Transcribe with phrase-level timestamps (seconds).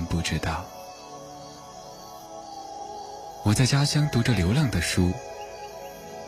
[0.00, 0.64] 然不知道。
[3.44, 5.12] 我在家乡读着流浪的书，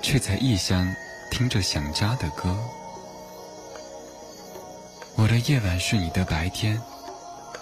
[0.02, 0.86] 却在异乡
[1.30, 2.54] 听着想家的歌。
[5.16, 6.78] 我的夜晚是你的白天，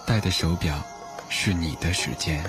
[0.05, 0.83] 戴的手表
[1.29, 2.43] 是你的时间。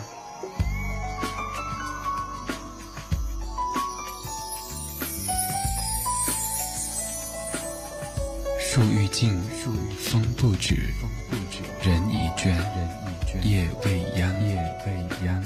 [8.60, 9.40] 树欲静，
[10.00, 10.94] 风不止，
[11.84, 12.56] 人已倦，
[13.40, 14.56] 夜未央，夜
[14.86, 15.42] 未央。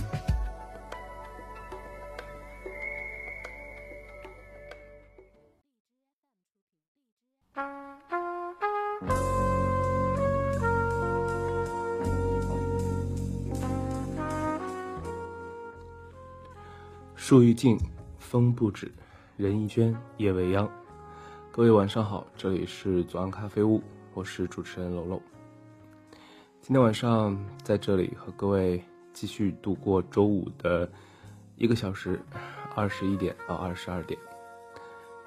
[17.15, 17.77] 树欲静，
[18.17, 18.91] 风不止，
[19.37, 20.67] 人亦倦，夜未央。
[21.51, 23.81] 各位晚上好，这里是左岸咖啡屋，
[24.15, 25.21] 我是主持人楼楼。
[26.67, 28.83] 今天晚上在这里和各位
[29.13, 30.89] 继续度过周五的
[31.57, 32.19] 一个小时，
[32.73, 34.19] 二十一点到二十二点。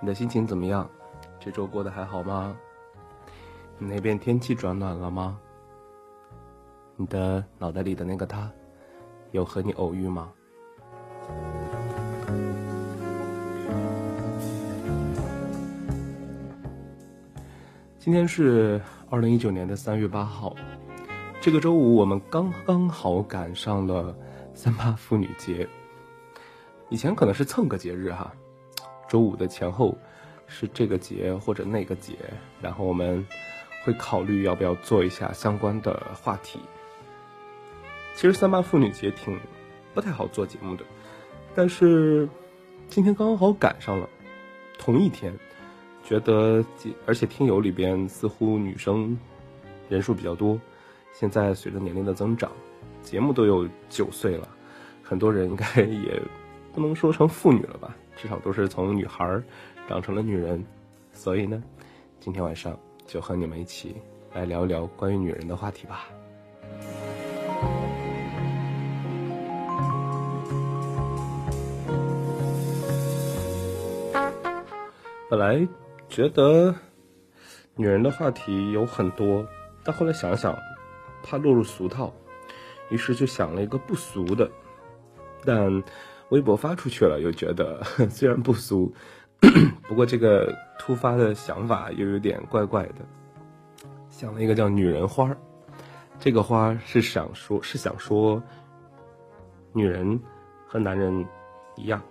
[0.00, 0.90] 你的心情怎么样？
[1.38, 2.56] 这周过得还好吗？
[3.78, 5.38] 你那边天气转暖了吗？
[6.96, 8.50] 你的脑袋里的那个他，
[9.30, 10.32] 有和你偶遇吗？
[18.00, 20.56] 今天是二零一九年的三月八号，
[21.40, 24.16] 这个周五我们刚刚好赶上了
[24.54, 25.68] 三八妇女节。
[26.90, 28.32] 以前可能是蹭个节日哈，
[29.08, 29.96] 周五的前后
[30.48, 32.14] 是这个节或者那个节，
[32.60, 33.24] 然后我们
[33.84, 36.58] 会考虑要不要做一下相关的话题。
[38.14, 39.38] 其实三八妇女节挺
[39.94, 40.84] 不太好做节目的，
[41.54, 42.28] 但是
[42.88, 44.08] 今天刚刚好赶上了
[44.76, 45.32] 同一天。
[46.04, 46.64] 觉得，
[47.06, 49.18] 而且听友里边似乎女生
[49.90, 50.58] 人数比较多。
[51.12, 52.50] 现在随着年龄的增长，
[53.02, 54.48] 节目都有九岁了，
[55.02, 56.20] 很多人应该也
[56.72, 59.42] 不能说成妇女了吧，至少都是从女孩
[59.88, 60.64] 长成了女人。
[61.12, 61.62] 所以呢，
[62.20, 63.96] 今天晚上就和你们一起
[64.34, 66.08] 来聊一聊关于女人的话题吧。
[75.30, 75.66] 本来。
[76.10, 76.74] 觉得
[77.76, 79.46] 女人的话题有很多，
[79.84, 80.56] 但后来想想，
[81.22, 82.12] 怕落入俗套，
[82.90, 84.50] 于是就想了一个不俗的。
[85.44, 85.82] 但
[86.30, 88.92] 微博发出去了，又觉得 虽然不俗，
[89.88, 93.06] 不过这个突发的想法又有点怪怪的。
[94.10, 95.34] 想了一个叫“女人花”，
[96.18, 98.42] 这个花是想说，是想说，
[99.72, 100.20] 女人
[100.66, 101.24] 和男人
[101.76, 102.02] 一样，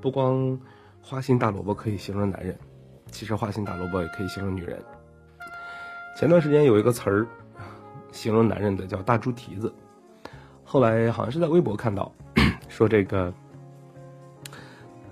[0.00, 0.58] 不光
[1.02, 2.58] 花心大萝卜可以形容男人。
[3.10, 4.82] 其实花心大萝卜也可以形容女人。
[6.16, 7.26] 前段时间有一个词儿，
[8.12, 9.72] 形容男人的叫大猪蹄子。
[10.64, 12.12] 后来好像是在微博看到，
[12.68, 13.32] 说这个，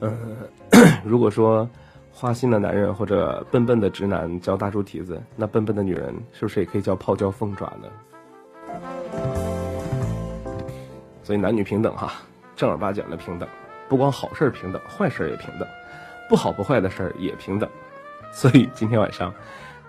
[0.00, 0.12] 呃，
[1.04, 1.68] 如果说
[2.12, 7.88] 花心的男人或者笨笨的直男叫大猪蹄子，那笨笨的女人是不是也可以叫泡椒凤爪呢？
[11.22, 12.12] 所以男女平等哈，
[12.54, 13.48] 正儿八经的平等，
[13.88, 15.66] 不光好事平等，坏事也平等，
[16.28, 17.68] 不好不坏的事儿也平等。
[18.30, 19.32] 所以今天晚上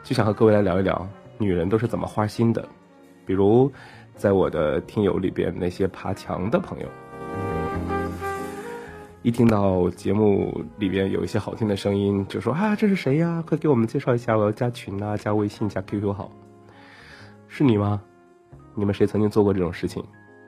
[0.03, 1.07] 就想和各位来聊一聊
[1.37, 2.67] 女人都是怎么花心的，
[3.27, 3.69] 比如
[4.15, 6.87] 在我的听友里边那些爬墙的朋友，
[9.21, 13.43] 一听到节目里边有一些好听的声音，就说啊这是谁呀？
[13.45, 16.31] 快给我们介绍一下，我要加群啊，加微信，加 QQ 好。
[17.49, 18.01] 是你吗？
[18.75, 20.01] 你们谁曾经做过这种事情？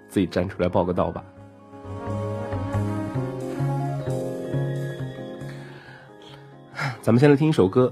[0.07, 1.23] 自己站出来报个到吧。
[7.01, 7.91] 咱们先来听一首歌，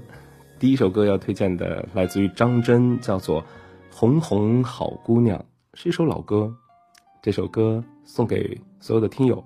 [0.58, 3.42] 第一首歌要推荐的来自于张真，叫做
[4.00, 5.36] 《红红好姑娘》，
[5.74, 6.56] 是一首老歌。
[7.20, 9.44] 这首歌送给所有的听友，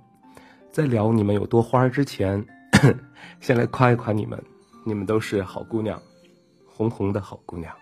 [0.71, 2.45] 在聊你们有多花之前，
[3.41, 4.39] 先来夸一夸你们，
[4.85, 5.99] 你们都是好姑娘，
[6.67, 7.75] 红红的好姑娘。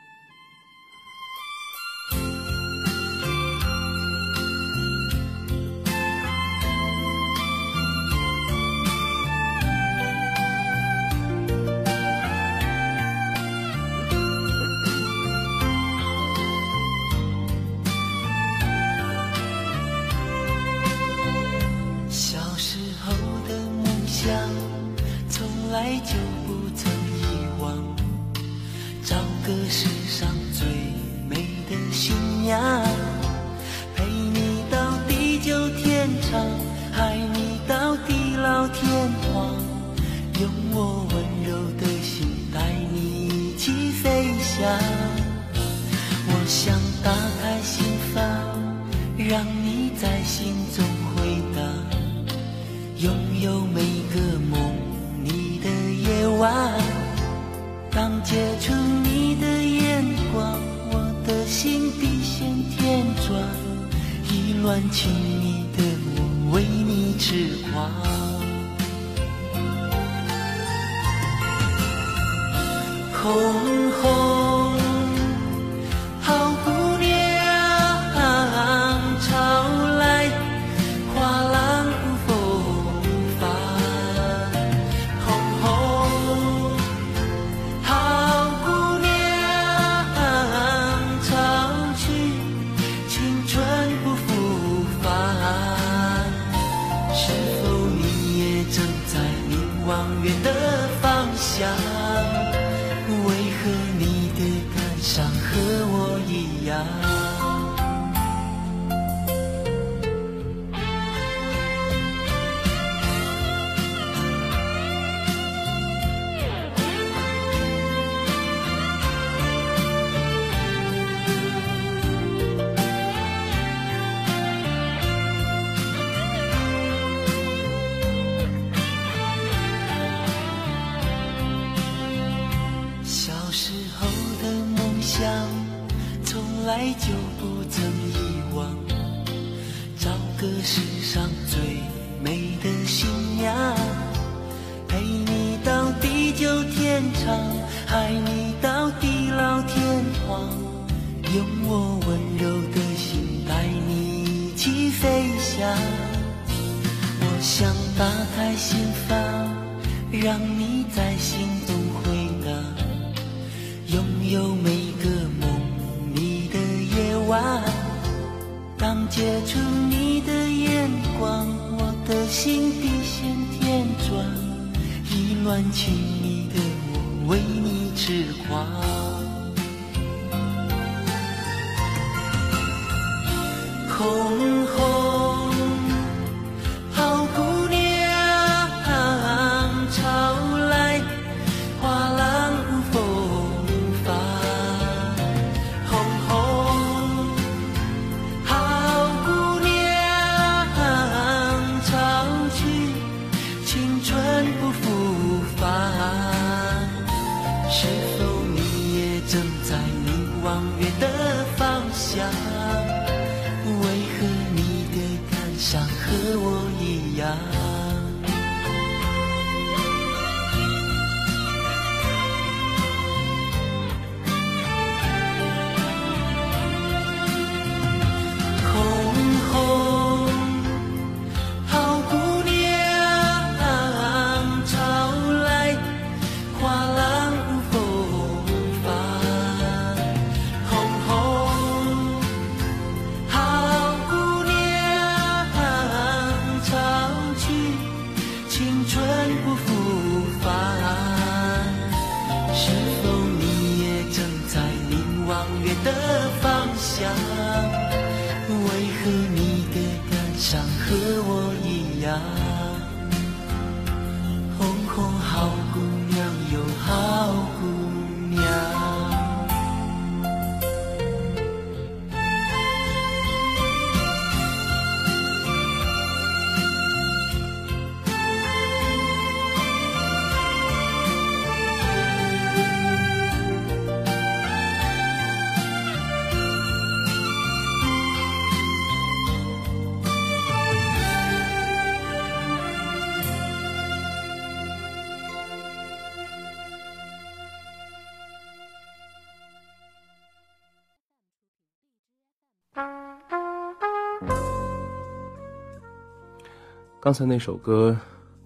[307.03, 307.97] 刚才那首歌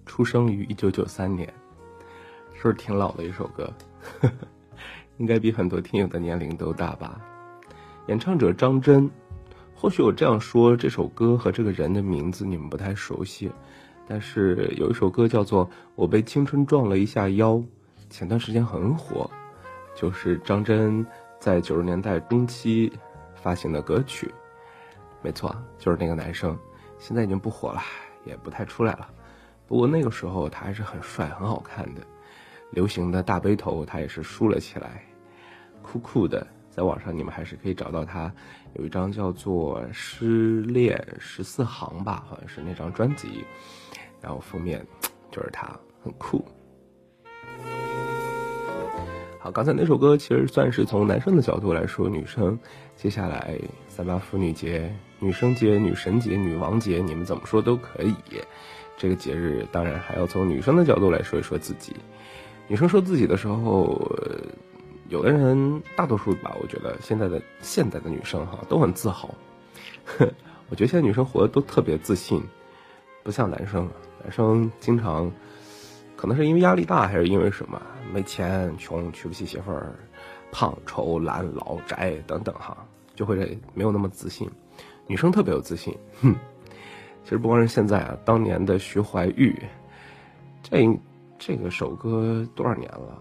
[0.07, 1.53] 出生于一九九三年
[2.53, 3.69] 是不是挺老的一首歌？
[4.21, 4.35] 呵 呵
[5.19, 7.21] 应该比很多听友的年龄都大吧？
[8.07, 9.11] 演唱者张真
[9.75, 13.51] 或许我这样说这首歌和这个人的名字你们不太熟悉
[14.07, 17.61] 但是有一首歌叫做我被青春撞了一下腰
[18.09, 19.29] 前段时间很火
[19.97, 21.05] 就是张真
[21.41, 22.93] 在九十年代中期
[23.35, 24.33] 发行的歌曲。
[25.23, 26.57] 没错就是那个男生
[27.01, 27.83] 现在已经不火了。
[28.25, 29.09] 也不太出来了。
[29.67, 32.01] 不过那个时候他还是很帅很好看的。
[32.71, 35.05] 流行的大背头他也是梳了起来
[35.83, 36.47] 酷酷的。
[36.71, 38.33] 在网上你们还是可以找到他
[38.75, 43.45] 有一张叫做失恋十四行吧好像是那张专辑。
[44.21, 44.85] 然后封面
[45.31, 45.69] 就是他
[46.03, 46.45] 很酷。
[49.45, 52.59] 好刚才那首歌其实算是从男生的角度来说女生
[52.97, 54.91] 接下来三八妇女节
[55.25, 58.15] 女生节、女神节、女王节，你们怎么说都可以。
[58.99, 61.97] 这个节日当然还要从女生的角度来说一说自己。
[62.69, 63.99] 女生说自己的时候，
[65.09, 69.35] 有的人大多数吧，我觉得现在的现在的女生哈都很自豪。
[70.69, 72.43] 我觉得现在女生活的都特别自信，
[73.23, 73.89] 不像男生。
[74.23, 75.33] 男生经常
[76.17, 77.81] 可能是因为压力大，还是因为什么？
[78.13, 79.95] 没钱、穷、娶不起媳妇儿、
[80.53, 82.77] 胖、丑、懒、老、宅等等哈，
[83.15, 84.47] 就会没有那么自信。
[85.07, 86.35] 女生特别有自信，哼。
[87.23, 89.57] 其实不光是现在啊，当年的徐怀钰，
[90.63, 91.01] 这
[91.39, 93.19] 这个首歌多少年了？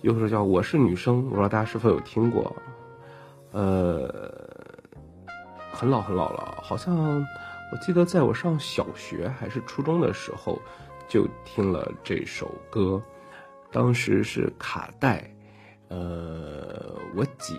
[0.00, 2.52] 又是叫《我是女生》，不知道大家是否有听过？
[3.52, 4.44] 呃，
[5.70, 7.24] 很老很老了，好像
[7.70, 10.60] 我记得在我上小学还是初中的时候
[11.06, 13.00] 就听了这首歌，
[13.70, 15.32] 当时是卡带，
[15.86, 17.54] 呃，我姐。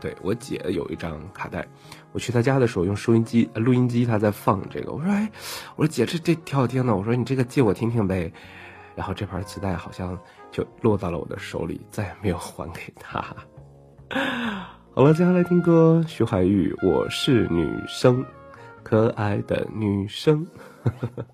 [0.00, 1.66] 对我姐有一张卡带，
[2.12, 4.92] 我去她家的时候用收音机、录音机，她在放这个。
[4.92, 5.30] 我说：“哎，
[5.76, 8.32] 我说姐，这这挺好听的。”我说：“你这个借我听听呗。”
[8.96, 10.18] 然后这盘磁带好像
[10.50, 13.22] 就落到了我的手里，再也没有还给她。
[14.94, 18.22] 好了，接下来听歌，徐怀钰，《我是女生》，
[18.82, 20.46] 可爱的女生。
[20.82, 21.26] 呵呵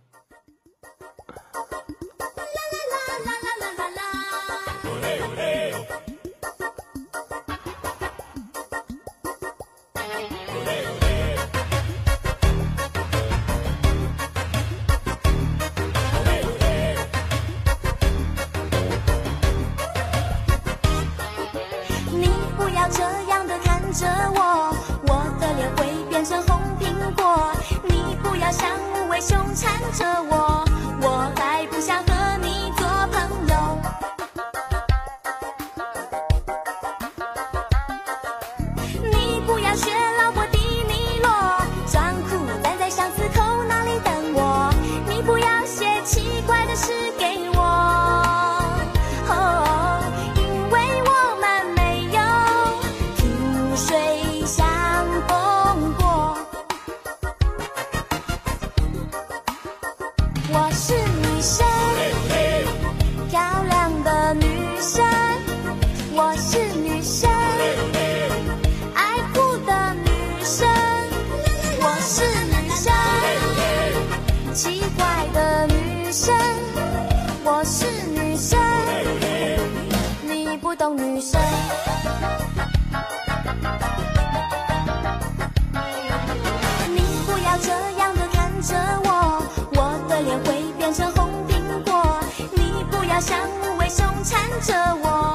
[94.62, 95.31] 着我。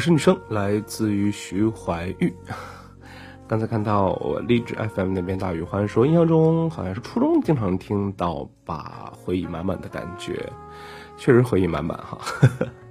[0.00, 2.32] 我是女生，来自于徐怀钰。
[3.46, 10.50] 刚才看到我励志 FM 那边大宇欢说，印象中好像是初中经常听到，把回忆满满的感觉，
[11.18, 12.16] 确实回忆满满哈。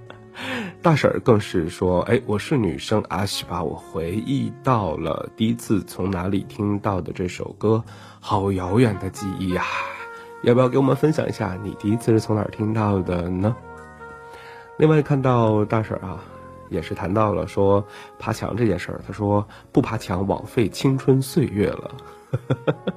[0.84, 7.84] 大婶儿更是说，哎，我是女生，阿西把我回忆到了第一次从哪里听到的这首歌，
[8.20, 9.64] 好遥远的记忆呀！
[10.44, 13.56] 要不要给我们分享一下你第一次是从哪儿听到的呢？
[14.78, 16.22] 另外看到大婶儿啊。
[16.70, 17.86] 也是谈到了说
[18.18, 21.92] 爬墙这件事儿，他说不爬墙枉费青春岁月了。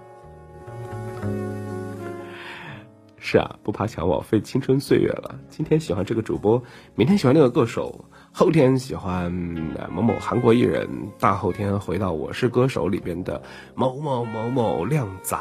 [3.25, 5.39] 是啊，不爬墙枉费青春岁月了。
[5.49, 6.61] 今天喜欢这个主播，
[6.97, 10.89] 明天喜欢那个歌手，后天喜欢某某韩国艺人，
[11.21, 13.41] 大后天回到我是歌手里边的
[13.77, 15.39] 某某某某靓仔。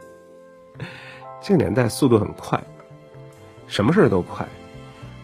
[1.42, 2.62] 这个年代速度很快，
[3.66, 4.46] 什么事儿都快，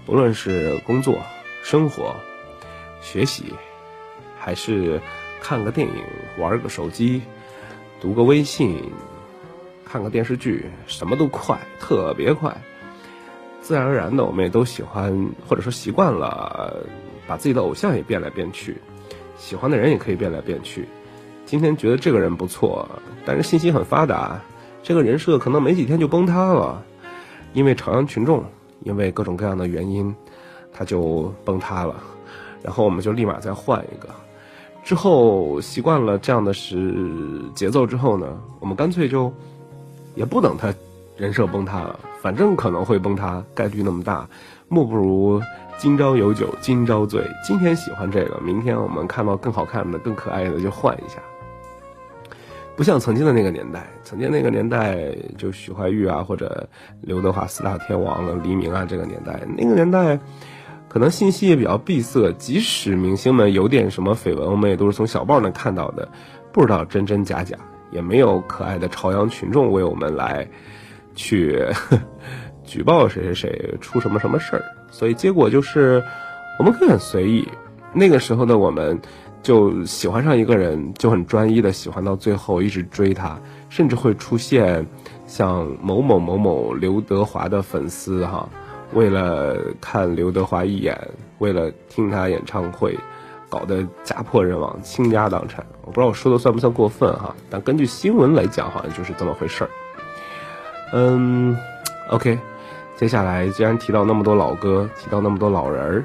[0.06, 1.18] 不论是工作。
[1.68, 2.14] 生活、
[3.00, 3.52] 学习，
[4.38, 5.00] 还是
[5.40, 5.94] 看个电影、
[6.38, 7.20] 玩个手机、
[8.00, 8.80] 读个微信、
[9.84, 12.56] 看个电视剧，什么都快，特别快。
[13.60, 15.12] 自然而然的，我们也都喜欢，
[15.48, 16.86] 或者说习惯了，
[17.26, 18.76] 把自己的偶像也变来变去，
[19.36, 20.86] 喜欢的人也可以变来变去。
[21.46, 22.88] 今天觉得这个人不错，
[23.24, 24.40] 但是信息很发达，
[24.84, 26.80] 这个人设可能没几天就崩塌了，
[27.54, 28.44] 因为朝阳群众，
[28.84, 30.14] 因为各种各样的原因。
[30.76, 31.94] 它就崩塌了，
[32.62, 34.08] 然后我们就立马再换一个。
[34.84, 36.94] 之后习惯了这样的时
[37.56, 38.26] 节奏之后呢，
[38.60, 39.32] 我们干脆就
[40.14, 40.72] 也不等它
[41.16, 44.28] 人设崩塌了，反正可能会崩塌，概率那么大，
[44.68, 45.42] 莫不如
[45.76, 47.28] 今朝有酒今朝醉。
[47.42, 51.18] 今天喜欢这个，明天我们看到更好看的、更可爱的就换一下。
[52.76, 56.64] 不像曾经的那个年代，曾经那个年代就许怀玉啊，或者
[57.00, 60.16] 刘德华四大天王啊、黎明啊，这个年代，那个年代。
[60.96, 66.08] 可能信息也比较闭塞，即使明星们有点什么绯闻，我们也都是从小报那看到的，
[66.50, 67.54] 不知道真真假假，
[67.90, 70.48] 也没有可爱的朝阳群众为我们来
[71.14, 71.66] 去
[72.64, 76.02] 举报谁谁谁出什么什么事儿，所以结果就是
[76.58, 77.46] 我们可以很随意。
[77.92, 78.98] 那个时候的我们，
[79.42, 84.86] 就喜欢上一个人，就很专一的喜欢到最后，一直追他，甚至会出现
[85.26, 88.48] 像某某某某刘德华的粉丝哈。
[88.96, 90.98] 为了看刘德华一眼，
[91.36, 92.98] 为了听他演唱会，
[93.50, 95.66] 搞得家破人亡、倾家荡产。
[95.82, 99.70] 我不知道我说的算不算过分哈，但根据新闻来讲，好像就是这么回事儿。
[100.94, 101.54] 嗯
[102.08, 102.38] ，OK，
[102.96, 106.04] 接下来既然提到那么多老歌，提到那么多老人儿，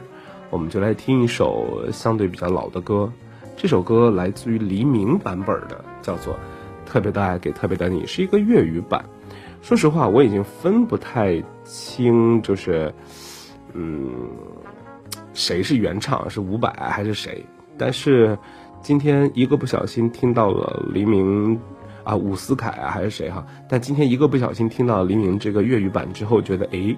[0.50, 3.10] 我们就来听一首相对比较老的歌。
[3.56, 6.34] 这首歌来自于黎明版本的，叫做
[6.86, 9.06] 《特别的爱给特别的你》，是一个粤语版。
[9.62, 12.94] 说实话，我已经分不太清，就是，
[13.74, 14.30] 嗯，
[15.34, 17.46] 谁是原唱，是伍佰还是谁？
[17.78, 18.38] 但是
[18.82, 21.58] 今天一个不小心听到了黎明，
[22.04, 23.46] 啊，伍思凯啊，还是谁哈？
[23.70, 26.96] 但今天一个不小心听到黎明这个粤语版之后，觉得诶，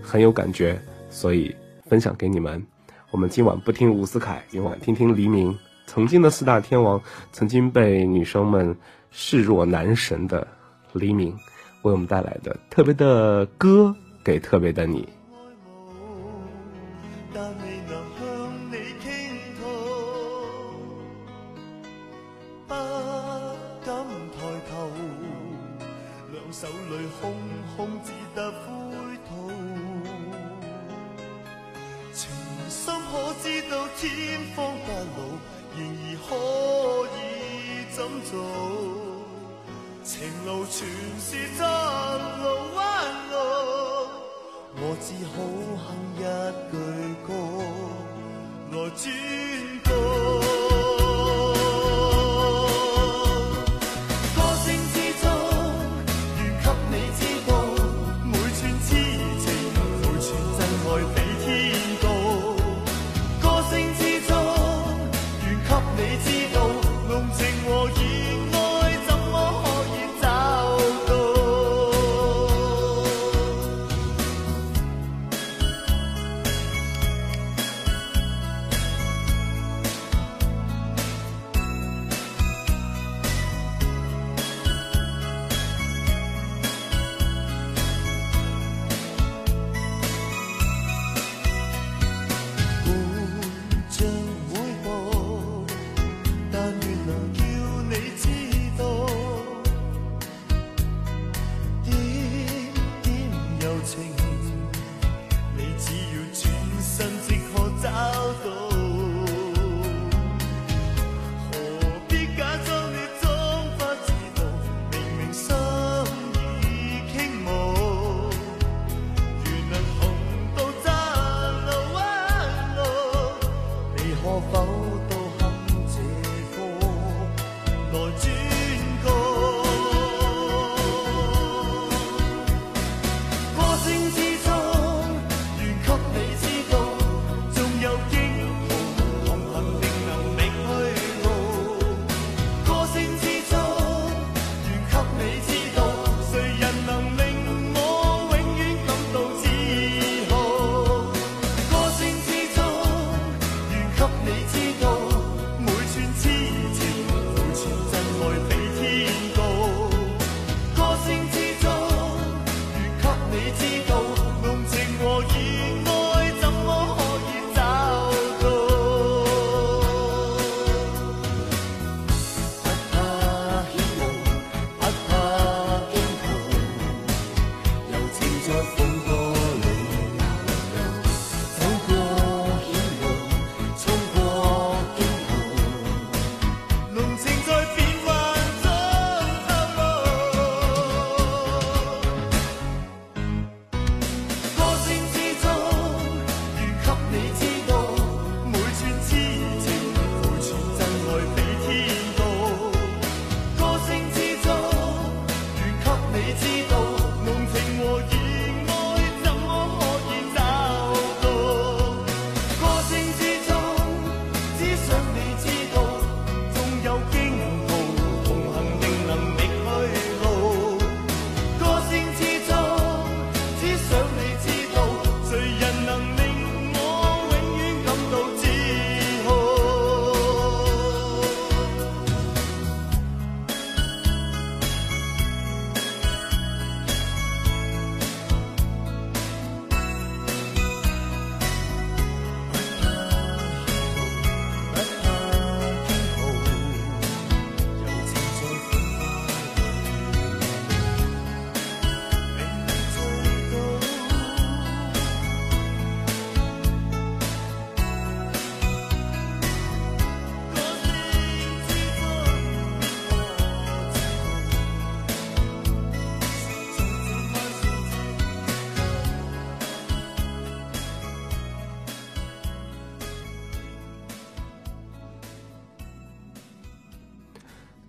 [0.00, 1.54] 很有感觉，所以
[1.86, 2.66] 分享给你们。
[3.10, 5.56] 我们今晚不听伍思凯，今晚听听黎明。
[5.86, 8.74] 曾经的四大天王，曾经被女生们
[9.10, 10.46] 视若男神的
[10.92, 11.36] 黎明。
[11.82, 15.08] 为我们带来的特别的歌，给特别的你。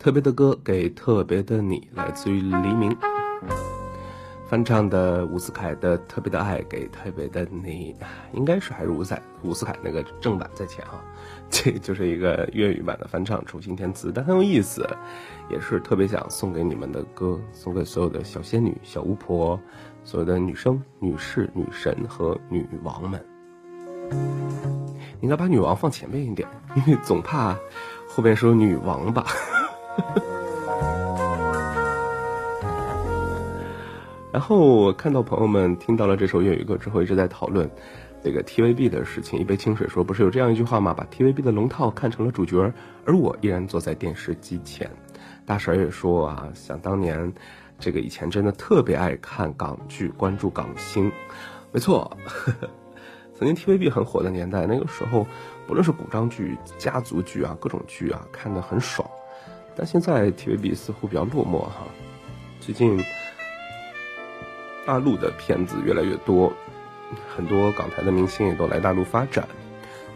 [0.01, 2.97] 特别的歌给特别的你，来自于黎明。
[4.47, 7.95] 翻唱的伍思凯的《特别的爱》给特别的你，
[8.33, 11.05] 应该是还是伍思伍思凯那个正版在前啊，
[11.51, 14.83] 这就是一个粤语版的翻唱，重新填词，但很有意思，
[15.51, 19.57] 也是特别想送给你们的歌，送给所有的小仙女、小巫婆，
[20.03, 23.23] 所有的女生、女士、女神和女王们。
[25.19, 27.55] 应该把女王放前面一点，因为总怕
[28.07, 29.27] 后边说女王吧。
[34.31, 37.69] 然后我看到朋友们听到了这首粤语歌之后，一直在讨论
[38.23, 39.39] 这个 TVB 的事情。
[39.39, 40.93] 一杯清水说：“不是有这样一句话吗？
[40.93, 42.71] 把 TVB 的龙套看成了主角，
[43.05, 44.89] 而我依然坐在电视机前。”
[45.45, 47.33] 大婶也说啊，想当年，
[47.77, 51.11] 这个以前真的特别爱看港剧，关注港星。
[51.73, 52.69] 没错，呵 呵
[53.35, 55.27] 曾经 TVB 很火的年代，那个时候
[55.67, 59.05] 不论是古装剧、家族剧啊，各种剧啊，看得很爽。
[59.75, 61.87] 但现在 TVB 似乎比较落寞哈，
[62.59, 63.03] 最近。
[64.83, 66.51] 大陆的片子越来越多，
[67.33, 69.47] 很多港台的明星也都来大陆发展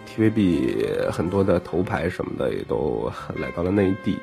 [0.09, 4.17] ，TVB 很多的头牌什么的也都来到了内地。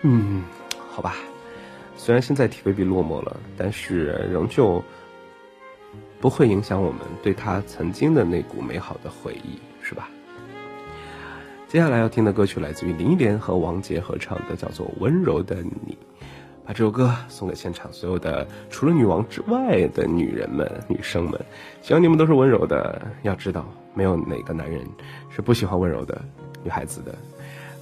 [0.00, 0.42] 嗯，
[0.90, 1.16] 好吧，
[1.98, 4.82] 虽然现在 TVB 落寞了，但是仍旧
[6.18, 10.08] 不会影响我们对他曾经的那股美好的回忆，是吧？
[11.68, 15.92] 接下来要听的歌曲来自于林忆莲和王杰合唱的，叫做《温柔的你》。
[16.64, 21.38] 把这首歌送给现场所有的除了女王之外的女人们、女生们，
[21.82, 23.02] 希望你们都是温柔的。
[23.20, 24.80] 要知道，没有哪个男人
[25.28, 26.18] 是不喜欢温柔的
[26.64, 27.14] 女孩子的，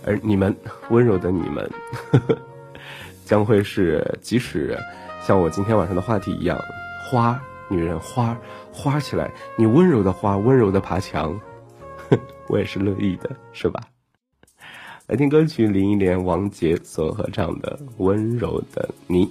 [0.04, 0.54] 而你们
[0.90, 1.70] 温柔的你们，
[2.10, 2.36] 呵呵
[3.24, 4.76] 将会是即使
[5.22, 6.58] 像我今天晚上的话题一样，
[7.04, 8.36] 花女人花
[8.72, 11.40] 花起来，你温柔的花，温柔的爬墙，
[12.48, 13.80] 我也是乐意的，是吧？
[15.08, 19.26] 来听歌曲，林忆莲、王杰所合唱的《温柔的你》。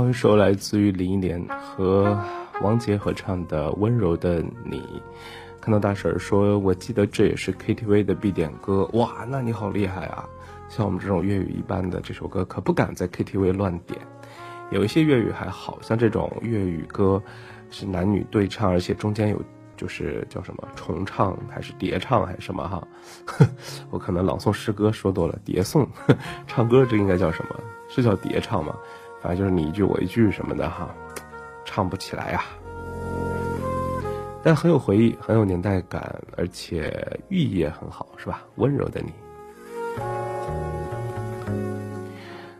[0.09, 2.17] 一首来自于林忆莲和
[2.61, 4.79] 王杰合唱的《温柔的你》。
[5.61, 10.29] 看到大婶说，我记得这也是 KTV 的必点歌，哇，那你好厉害啊！
[10.69, 13.99] 像我们这种粤语一般的，这首歌可不敢在 KTV 乱点。
[14.71, 17.21] 有一些粤语还好像这种粤语歌
[17.71, 19.41] 是男女对唱，而且中间有
[19.75, 22.87] 就是叫什么重唱还是叠唱还是什么哈？
[23.89, 25.87] 我可能朗诵诗歌说多了，叠诵，
[26.45, 27.55] 唱歌这应该叫什么？
[27.87, 28.75] 是叫叠唱吗？
[29.21, 30.89] 反正就是你一句我一句什么的哈，
[31.65, 32.43] 唱不起来啊、
[34.43, 38.43] 但很有回忆，很有年代感，而且寓意也很好，是吧？
[38.55, 39.11] 温柔的你。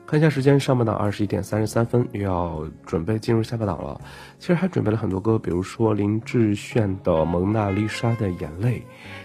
[0.07, 3.99] 看一下时间，上半档二十一点三十三分，又要准备进入下半档了。
[4.37, 8.79] 其实还准备了很多歌，比如说林志炫的《蒙娜丽莎的眼泪》，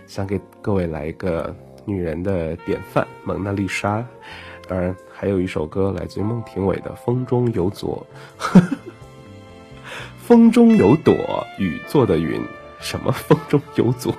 [0.06, 3.98] 想给各位来一个女人的典范《蒙娜丽莎》。
[4.70, 8.06] 当然，还有一首歌来自于孟庭苇的《风中有朵》，
[10.16, 11.12] 风中有朵
[11.58, 12.40] 雨做的云，
[12.78, 14.14] 什么风中有朵？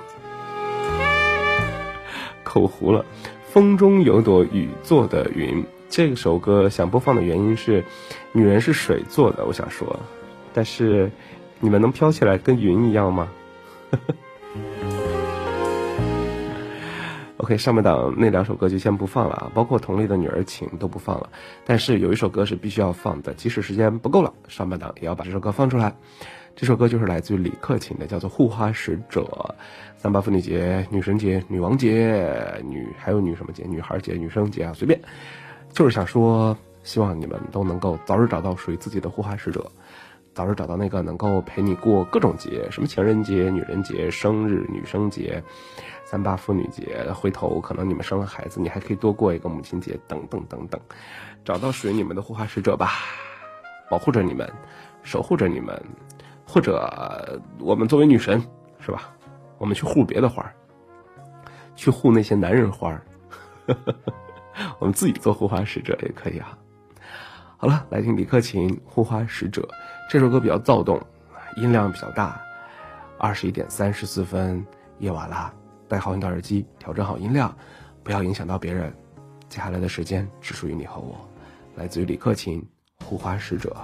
[2.44, 3.02] 口糊了。
[3.50, 7.82] 风中有朵雨做的云，这首歌想播放的原因是，
[8.32, 9.98] 女人是水做的，我想说，
[10.52, 11.10] 但是
[11.60, 13.26] 你们能飘起来跟云一样吗
[17.42, 21.28] ？OK，上半档那两首歌就先不放了啊，包括佟丽的《女儿情》都不放了。
[21.66, 25.92] 但是有一首歌是必须要放的，即使时间不够了，上半档也要把这首歌放出来。
[26.54, 29.22] 这首歌就是来自于李克勤的，叫做《护花使者》。
[29.96, 35.00] 三八妇女节、女神节、女王节、女还有女什么节、女孩节、女生节啊，随便，
[35.72, 39.68] 就是想说，希望你们都能够早日找到属于自己的护花使者。
[40.34, 45.42] 早日找到那个能够陪你过各种节，什么情人节、女人节、生日、女生节、
[46.12, 50.78] 三八妇女节，回头可能你们生了孩子，你还可以多过一个母亲节，等等等等，
[51.42, 52.90] 找到属于你们的护花使者吧，
[53.88, 54.46] 保护着你们，
[55.02, 55.82] 守护着你们，
[56.46, 58.46] 或者我们作为女神，
[58.78, 59.10] 是吧？
[59.56, 60.52] 我们去护别的花儿，
[61.74, 63.02] 去护那些男人花儿，
[64.78, 66.58] 我们自己做护花使者也可以啊。
[67.56, 69.62] 好了，来听李克勤《护花使者》
[70.10, 71.00] 这首歌比较躁动，
[71.56, 72.38] 音量比较大。
[73.16, 74.62] 二十一点三十四分，
[74.98, 75.50] 夜晚啦，
[75.92, 77.54] 戴好你的耳机，调整好音量，
[78.02, 78.90] 不要影响到别人。
[79.50, 81.20] 接下来的时间只属于你和我，
[81.76, 82.66] 来自于李克勤
[83.04, 83.76] 《护花使者》。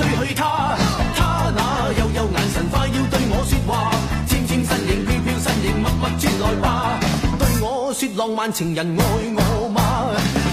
[0.00, 0.78] 追去他，
[1.14, 3.92] 他那幽幽眼神快要对我说话。
[4.26, 6.98] 纤纤身形飘飘身形默默转來吧，
[7.38, 9.04] 對我說浪漫情人愛
[9.36, 9.78] 我嗎？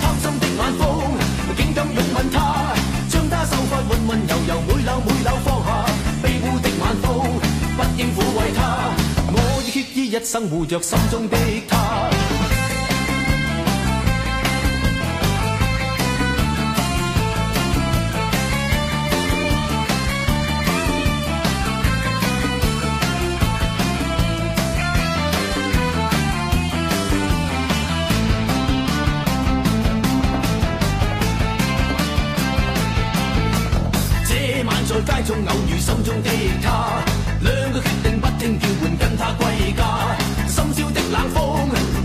[0.04, 0.84] 貪心的晚風
[1.56, 2.76] 竟敢擁吻他，
[3.08, 5.70] 將他秀发温温柔柔每缕每缕放下，
[6.22, 7.06] 卑污的晚風
[7.78, 8.60] 不應撫慰他。
[9.32, 11.38] 我已決意一生護着心中的
[11.70, 12.27] 她。
[36.08, 36.30] 中的
[36.64, 37.04] 他，
[37.42, 40.16] 兩個決定不听叫唤跟他歸家。
[40.48, 41.38] 深宵的冷風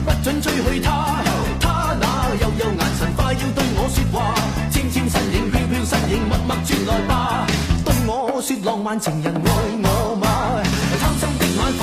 [0.04, 1.22] 不准吹去他，
[1.60, 4.34] 他那幽幽眼神快要對我說話，
[4.72, 7.46] 纖纖身影飄飄身影默默轉來吧，
[7.84, 9.40] 對我說浪漫情人愛
[9.84, 10.26] 我嗎？
[10.98, 11.80] 貪心的晚風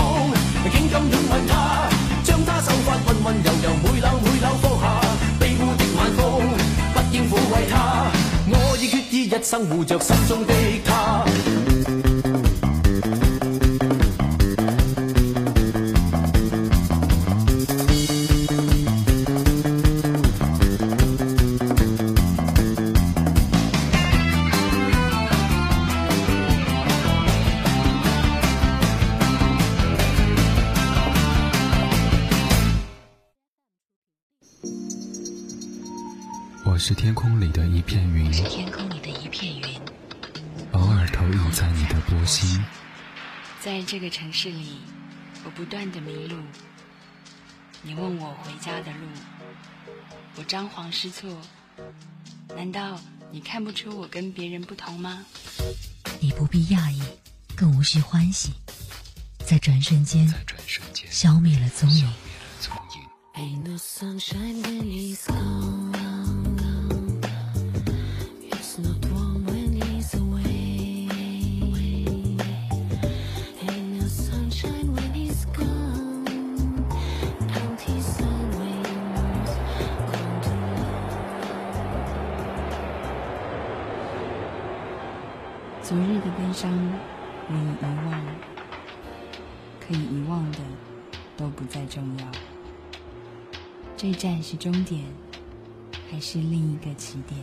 [0.76, 1.88] 竟敢擁吻他，
[2.26, 4.84] 將他秀发温温柔柔每缕每缕放下，
[5.40, 6.20] 卑污的晚風
[6.94, 8.12] 不应抚慰他，
[8.52, 10.54] 我已決意一生護着心中的
[10.84, 11.24] 他。
[11.88, 12.19] 我
[44.42, 44.78] 市里，
[45.44, 46.38] 我不断的迷路。
[47.82, 49.06] 你问我回家的路，
[50.38, 51.30] 我张皇失措。
[52.56, 52.98] 难道
[53.32, 55.26] 你看不出我跟别人不同吗？
[56.22, 57.04] 你不必讶异，
[57.54, 58.54] 更无需欢喜，
[59.46, 62.10] 在转瞬间，在转瞬间消灭了踪影。
[94.60, 95.02] 终点，
[96.12, 97.40] 还是另一个起点。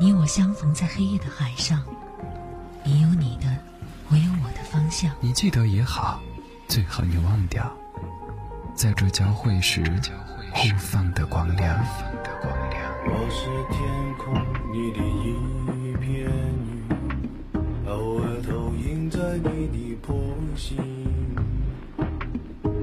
[0.00, 1.84] 你我相逢在黑夜的海上，
[2.84, 3.46] 你有你的，
[4.08, 5.14] 我有我的方向。
[5.20, 6.20] 你记得也好，
[6.66, 7.72] 最好你忘掉，
[8.74, 9.82] 在这交汇时。
[10.00, 11.78] 交汇互放的光亮。
[13.06, 13.78] 我是天
[14.18, 14.34] 空
[14.72, 20.14] 里的一片云，偶尔投影在你的波
[20.56, 20.76] 心。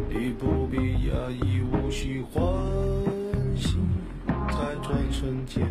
[0.09, 0.77] 你不必
[1.09, 2.43] 讶异，无需欢
[3.55, 3.77] 喜，
[4.27, 5.67] 在转瞬间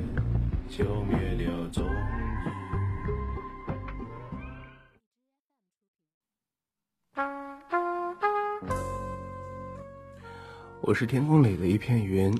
[0.68, 1.16] 消灭
[1.47, 1.84] 了踪
[10.87, 12.39] 我是天空里的一片云，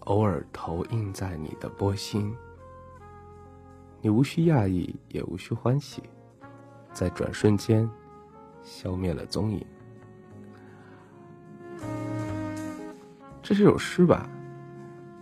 [0.00, 2.34] 偶尔投影在你的波心。
[4.00, 6.02] 你无需讶异，也无需欢喜，
[6.94, 7.86] 在转瞬间
[8.62, 9.66] 消灭了踪影。
[13.42, 14.26] 这是首诗吧？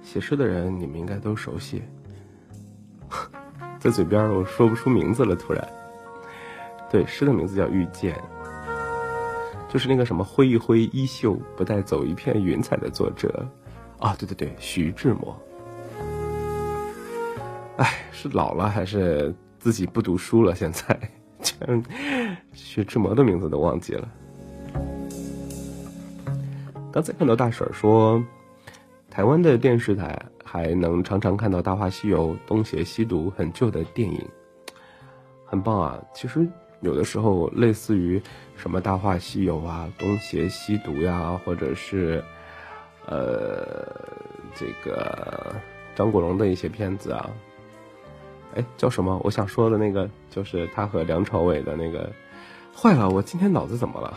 [0.01, 1.83] 写诗的人你们应该都熟悉，
[3.81, 5.69] 在嘴边我说不出名字了，突然。
[6.89, 8.15] 对，诗的名字叫《遇见》。
[9.69, 13.47] 就是那个什么挥一挥衣袖，不带走一片云彩的作者，
[13.99, 15.37] 啊，对对对，徐志摩。
[17.77, 20.55] 哎，是老了还是自己不读书了？
[20.55, 20.99] 现在，
[21.43, 21.83] 全
[22.53, 24.09] 徐志摩的名字都忘记了。
[26.91, 28.25] 刚才看到大婶说，
[29.11, 34.27] 台湾的电视台还能常常看到《大话西游》《东邪西毒》很旧的电影，
[35.45, 36.03] 很棒啊！
[36.14, 36.49] 其实
[36.81, 38.20] 有的时候，类似于
[38.57, 42.22] 什么《大话西游》啊、《东邪西毒》呀，或者是
[43.07, 43.66] 呃
[44.55, 45.55] 这个
[45.95, 47.31] 张国荣的一些片子啊，
[48.55, 49.20] 哎，叫什么？
[49.24, 52.11] 我想说的那个就是他和梁朝伟的那个。
[52.79, 54.09] 坏了，我今天脑子怎么了？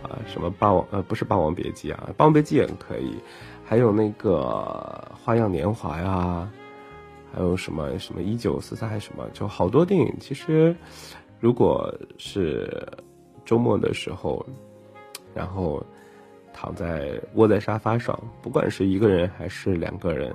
[0.00, 0.86] 啊，什么霸王？
[0.92, 3.16] 呃，不是《霸王别姬》啊，《霸王别姬》也可以，
[3.64, 6.48] 还有那个《花样年华》呀，
[7.32, 10.14] 还有什么什么一九四三还是什么，就好多电影。
[10.20, 10.74] 其实，
[11.40, 12.86] 如果是
[13.44, 14.44] 周末的时候，
[15.34, 15.84] 然后
[16.52, 20.34] 躺在窝在沙发上，不管是一个人还是两个人，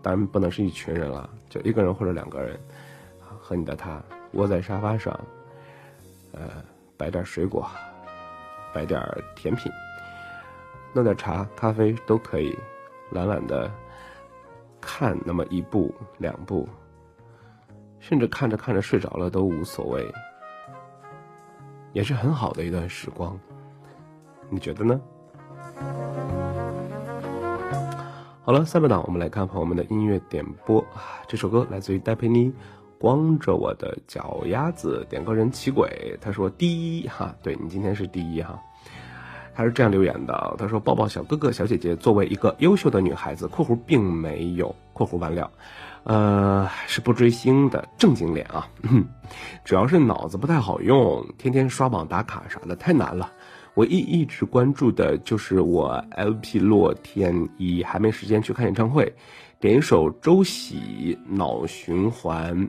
[0.00, 2.58] 当然不能是一群人了，就一个人或者两个人，
[3.40, 4.02] 和你的他
[4.32, 5.18] 窝在沙发上，
[6.32, 6.62] 呃，
[6.96, 7.68] 摆点水果。
[8.72, 9.02] 摆点
[9.34, 9.72] 甜品，
[10.92, 12.56] 弄点茶、咖啡都可以，
[13.10, 13.68] 懒懒的
[14.80, 16.68] 看那么一部两部，
[17.98, 20.12] 甚至看着看着睡着了都无所谓，
[21.92, 23.38] 也是很好的一段时光。
[24.48, 25.00] 你觉得呢？
[28.42, 30.84] 好了，下半档我们来看朋友们的音乐点播，
[31.28, 32.52] 这首歌来自于戴佩妮。
[32.98, 38.60] 光着我的脚丫子，点歌人奇鬼，他说第一哈，对你今天是第一哈，
[39.54, 45.50] 他是这样留言的，他说抱抱小哥哥小姐姐，作为一个优秀的女孩子（括弧并没有括弧完了），
[46.04, 48.68] 呃，是不追星的正经脸啊，
[49.64, 53.30] 主要是脑子不太好用，天天刷榜打卡啥的太难了。
[53.74, 59.14] 唯一一直关注的就是我 LP 洛天依，还没时间去看演唱会，
[59.60, 62.68] 点一首周喜脑循环。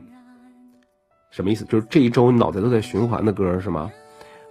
[1.30, 1.64] 什么意思？
[1.64, 3.90] 就是这一周脑袋都在循环的歌是吗？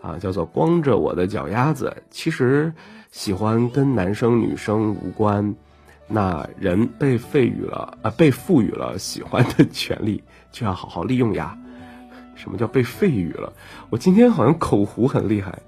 [0.01, 2.03] 啊，叫做光着我的脚丫子。
[2.09, 2.73] 其实
[3.11, 5.55] 喜欢跟男生女生无关，
[6.07, 11.57] 那人被赋予了啊，被赋予了喜欢的权利，就要好好利用呀。
[12.35, 13.53] 什么叫被赋予了？
[13.91, 15.59] 我今天好像口胡很厉害。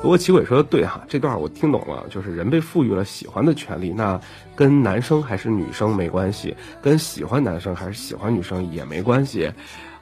[0.00, 4.18] 不过齐伟说的对哈，这段我听懂了，就是人被赋予了喜欢的权利，那
[4.56, 9.52] 跟男生还是女生没关系，跟喜欢男生还是喜欢女生也没关系，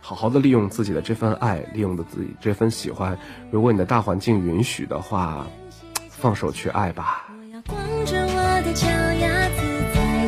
[0.08, 3.14] 好好的利用自己的这份爱，利用的自己这份喜欢，
[3.50, 5.46] 如果你的大环境允许的话，
[6.08, 7.28] 放手去爱吧。
[7.28, 9.60] 我要光着我的脚丫子
[9.94, 10.26] 在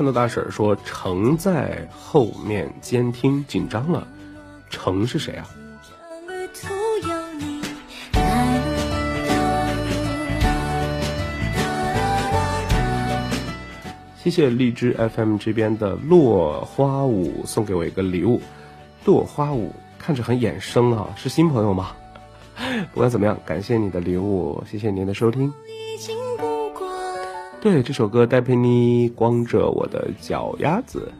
[0.00, 4.08] 看到大婶说程在后面监听，紧张了。
[4.70, 5.46] 程是谁啊？
[14.16, 18.40] 谢谢荔枝 FM 这边的落花舞送给我一个礼物，
[19.04, 21.90] 落花舞看着很眼生啊，是新朋友吗？
[22.94, 25.52] 不管怎么样，感谢你的礼物，谢谢您的收听。
[27.60, 31.12] 对这首歌，戴佩妮光着我的脚丫子，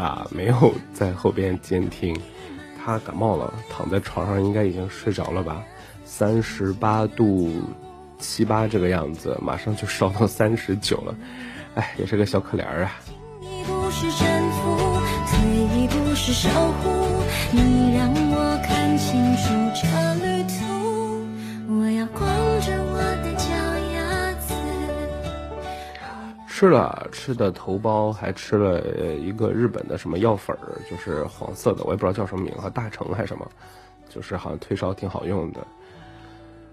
[0.00, 2.18] 啊，没有 在后边监听。
[2.82, 5.62] 他感冒了，躺在床上应该已经睡着了吧？
[6.04, 7.52] 三十八度
[8.18, 11.14] 七八这个样子，马上就烧到三十九了，
[11.74, 12.92] 哎，也是个小可怜儿啊。
[13.30, 13.50] 退
[15.78, 16.48] 一步是。
[17.52, 18.49] 你让我
[26.60, 33.50] 吃了吃的头孢，还吃了一个日本的什么药粉儿，就是黄色的，我也不知道叫什么名字，大成还是什么，
[34.10, 35.66] 就是好像退烧挺好用的。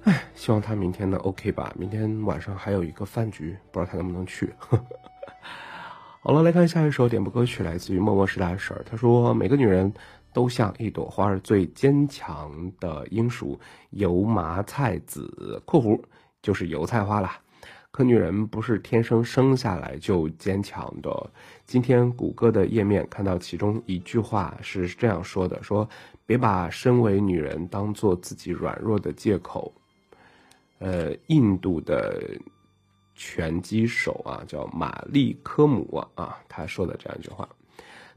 [0.03, 1.71] 唉，希望他明天能 OK 吧。
[1.77, 4.53] 明天晚上还有一个饭局，不知道他能不能去。
[6.19, 8.83] 好了，来看下一首点播歌曲，来自于默默是大婶儿。
[8.83, 9.93] 他说：“每个女人
[10.33, 13.57] 都像一朵花儿，最坚强的应属
[13.91, 15.97] 油麻菜籽（括弧
[16.41, 17.39] 就是油菜花啦）。
[17.97, 21.31] 可女人不是天生生下来就坚强的。
[21.65, 25.89] 今天谷歌的页面看到其中一句话是这样说的：说
[26.23, 29.73] 别把身为女人当做自己软弱的借口。”
[30.77, 32.21] 呃，印度的
[33.15, 37.49] 拳击手啊，叫玛丽科姆啊，啊，他说的这样一句话，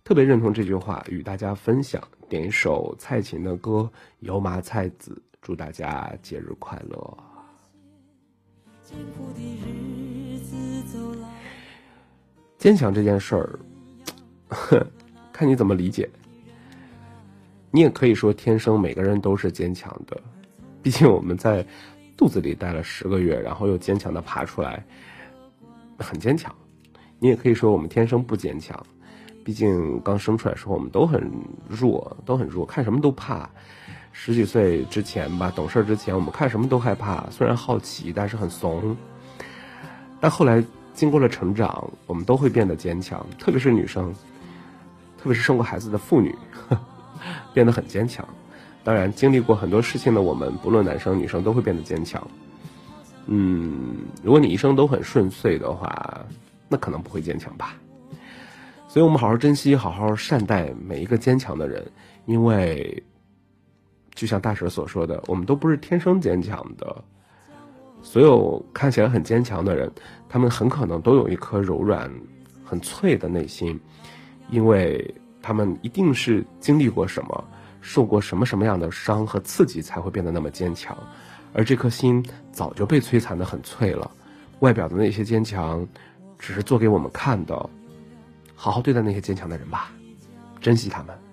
[0.05, 7.30] 特别认同这句话，与大家分享，点一首蔡琴的歌《油麻菜籽》，祝大家节日快乐。
[12.59, 13.59] 坚强这件事儿，
[15.33, 16.09] 看你怎么理解。
[17.71, 20.21] 你也可以说，天生每个人都是坚强的，
[20.83, 21.67] 毕竟我们在。
[22.17, 24.85] 肚子里待了十个月，然后又坚强的爬出来，
[25.97, 26.55] 很坚强。
[27.19, 28.79] 你也可以说我们天生不坚强，
[29.43, 31.33] 毕竟刚生出来的时候我们都很
[31.67, 33.49] 弱，都很弱，看什么都怕。
[34.13, 38.97] 十几岁之前吧，懂事之前我们看什么都害怕，虽然好奇，但是很怂。
[40.21, 44.13] 但后来经过了成长，我们都会变得坚强，特别是女生，
[45.17, 46.35] 特别是生过孩子的妇女，
[47.55, 48.27] 变得很坚强。
[48.85, 52.27] 当然，经历过很多事情的我们，不论男生女生，都会变得坚强。
[53.27, 56.25] 嗯，如果你一生都很顺遂的话，
[56.69, 57.75] 那可能不会坚强吧。
[58.89, 61.91] 所以我们好好珍惜，好好善待每一个坚强的人，
[62.27, 63.03] 因为
[64.21, 66.95] 就像大婶所说的，我们都不是天生坚强的。
[68.03, 69.91] 所有看起来很坚强的人，
[70.29, 72.13] 他们很可能都有一颗柔软、
[72.63, 73.81] 很脆的内心，
[74.51, 77.45] 因为他们一定是经历过什么。
[77.81, 80.95] 受过什么什么样的伤和刺激才会变得那么坚强，
[81.55, 84.11] 而这颗心早就被摧残的很脆了，
[84.59, 85.89] 外表的那些坚强，
[86.39, 87.71] 只是做给我们看的。
[88.55, 89.91] 好好对待那些坚强的人吧，
[90.61, 91.30] 珍惜他们。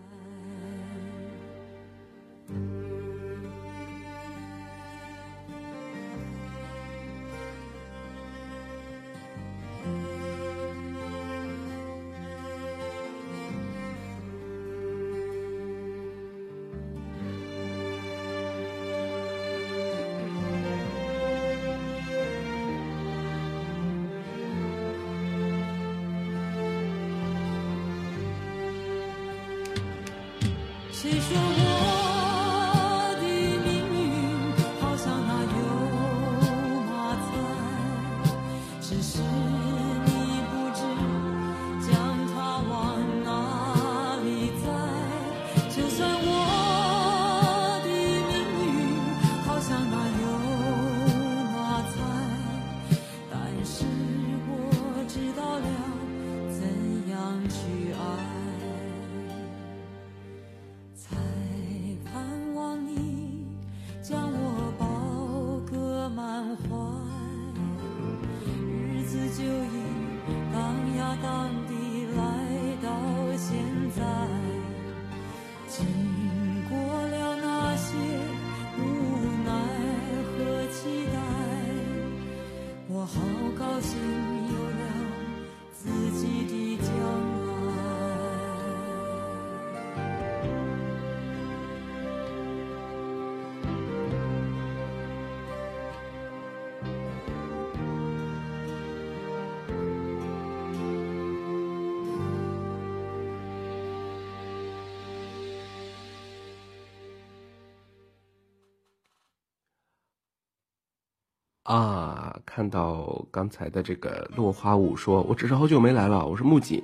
[111.67, 116.81] 啊，看到刚才的这个落花舞，说我只是好久没来了，我是木槿。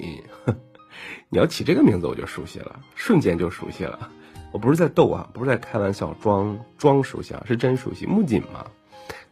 [1.31, 4.11] 你要起这个名字，我就熟悉了，瞬间就熟悉了。
[4.51, 8.05] 我不是在逗啊，不是在开玩笑，装装熟悉啊，是真熟悉。
[8.05, 8.65] 木槿嘛，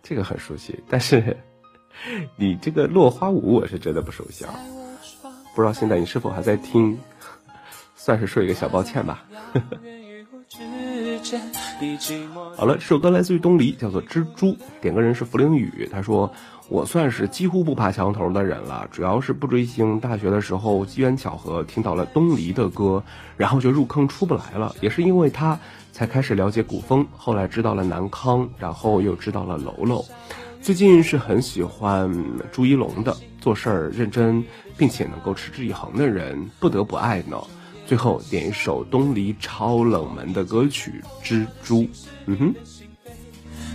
[0.01, 0.81] 这个很熟悉。
[0.89, 1.35] 但是
[2.37, 4.55] 你这个落花舞，我是真的不熟悉啊。
[5.53, 6.97] 不知道现在你是否还在听？
[7.93, 9.25] 算是说一个小抱歉吧。
[9.51, 9.77] 呵 呵
[12.55, 14.47] 好了，这首歌来自于东篱，叫做《蜘蛛》。
[14.79, 16.31] 点歌人是茯苓雨，他说
[16.69, 19.99] ：“我算是几乎不爬墙头的人了，主要是不追星。
[19.99, 23.03] 大学的时候机缘巧合听到了东篱的歌，
[23.35, 24.75] 然后就入坑出不来了。
[24.79, 25.59] 也是因为他
[25.91, 30.05] 才开始了解古风，后来知道了南康，然后又知道了楼楼。
[30.61, 32.13] 最近是很喜欢
[32.51, 34.43] 朱一龙的，做事儿认真，
[34.77, 37.37] 并且能够持之以恒的人，不得不爱呢。”
[37.91, 41.81] 最后点一首东篱超冷门的歌曲《蜘蛛》。
[42.25, 42.55] 嗯哼。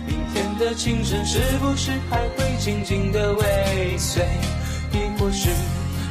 [0.07, 4.25] 明天的清晨是不是还会静静的尾随？
[4.91, 5.51] 亦或是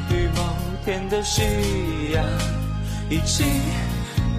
[0.09, 0.41] 与某
[0.85, 1.41] 天的夕
[2.13, 2.23] 阳
[3.09, 3.43] 一起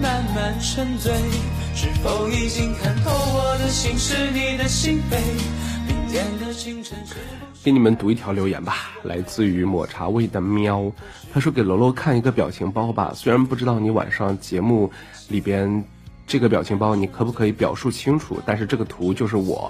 [0.01, 1.13] 慢慢沉醉？
[1.75, 5.15] 是否已经看透我的心是你的心扉？
[5.85, 7.13] 明天的清晨是
[7.61, 10.89] 给你们读一条留言吧，来自于抹茶味的喵，
[11.33, 14.89] 他说给楼楼看一个表情包吧，虽然不知道你晚上节目
[15.27, 15.83] 里边
[16.25, 19.69] 这个表情包你可不可以表述清楚，但是这个图就是我，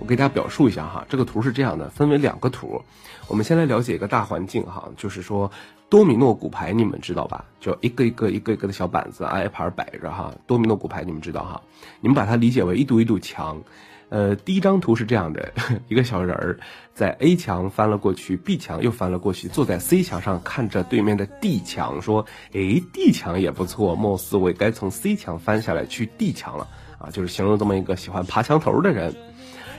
[0.00, 2.82] 我给大家表述一下哈，这个图是这样的，分为两个图，
[3.28, 5.48] 我们先来了解一个大环境哈，就是说
[5.88, 7.44] 多米诺骨牌你们知道吧？
[7.60, 11.62] 就一个一个一个一个的小板子挨排摆着哈，多米诺骨牌你们知道哈，
[12.00, 13.62] 你们把它理解为一堵一堵墙。
[14.10, 15.52] 呃，第一张图是这样的，
[15.88, 16.58] 一个小人儿
[16.94, 26.66] 在 A 墙翻了过去，B 墙又翻了过去，坐在 C 墙上看着对面的 D 墙，说：“诶 d 墙也不错，貌似我也该从 C 墙翻下来去 D 墙了。”
[26.98, 29.14] 啊，就是形容这么一个喜欢爬墙头的人。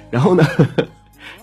[0.09, 0.65] 然后呢，呵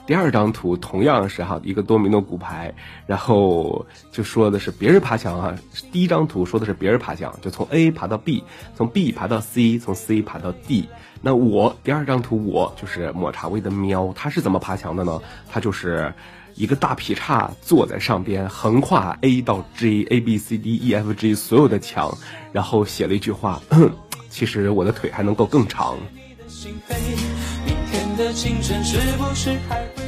[0.06, 2.72] 第二张图同样是哈一个多米诺骨牌，
[3.06, 5.54] 然后就说的是别人爬墙哈。
[5.92, 10.88] 第一张图说的是别人爬墙，就从 A 爬到 B，从 B 爬到 C，从 C 爬到 D。
[11.22, 15.20] 那我第二张图，我就是抹茶味的喵，它是怎么爬墙的呢？
[15.50, 16.12] 它就是
[16.54, 22.16] 一个大劈叉坐在上边，横跨 A 到 G，A B C D E F G 所有的墙，
[22.52, 23.60] 然后写了一句话：
[24.30, 25.96] 其实我的腿还能够更长。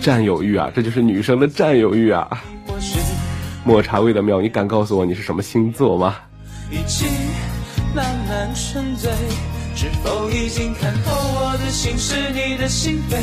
[0.00, 2.42] 占有欲啊，这就是女生的占有欲啊！
[3.64, 6.16] 抹茶味的喵，你敢告诉我你是什么星座吗？
[6.70, 7.06] 一起
[7.94, 9.10] 慢慢沉醉。
[9.74, 13.16] 是否已经看透我的心是你的心扉？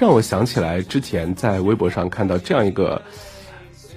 [0.00, 3.02] 让我想起来之前在微博上看到这样一个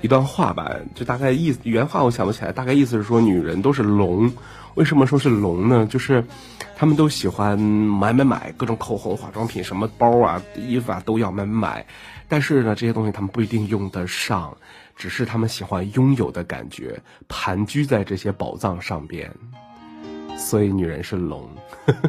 [0.01, 4.31] 一段话吧，就大概意思原话我想不起来，大概意思是说女人都是龙。
[4.75, 5.87] 为什么说是龙呢？
[5.89, 6.23] 就是
[6.79, 11.85] 他们都喜欢买买买，各种口红、化妆品、什么包啊、衣服啊都要买买买。
[12.29, 14.55] 但是呢，这些东西他们不一定用得上，
[14.95, 19.29] 只是他们喜欢拥有的感觉，盘踞在这些宝藏上边。
[20.37, 21.49] 所以女人是龙。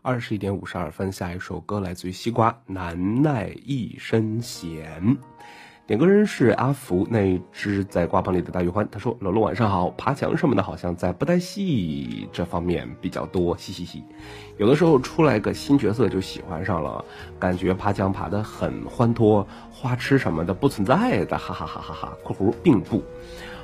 [0.00, 5.18] 二十一点五十二分，下一首歌来自于西瓜，难耐一身闲。
[5.88, 8.86] 点歌人是阿福，那只在瓜棚里的大玉欢。
[8.92, 14.04] 他说：“楼楼晚上好，爬墙什么的，好像在不带戏这方面比较多，嘻嘻嘻。
[14.58, 17.02] 有的时候出来个新角色就喜欢上了，
[17.38, 22.12] 感觉爬墙爬得很欢脱，花痴什么的不存在的，哈哈哈哈哈。
[22.22, 23.02] 括弧并不，